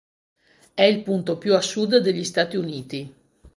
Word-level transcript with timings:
È 0.73 0.81
il 0.81 1.03
punto 1.03 1.37
più 1.37 1.53
a 1.55 1.61
sud 1.61 1.97
degli 1.97 2.23
Stati 2.23 2.57
Uniti 2.57 3.15